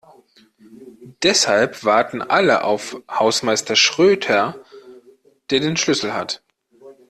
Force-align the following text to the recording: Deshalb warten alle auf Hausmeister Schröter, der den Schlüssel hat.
Deshalb 1.21 1.83
warten 1.85 2.23
alle 2.23 2.63
auf 2.63 2.97
Hausmeister 3.07 3.75
Schröter, 3.75 4.59
der 5.51 5.59
den 5.59 5.77
Schlüssel 5.77 6.15
hat. 6.15 6.41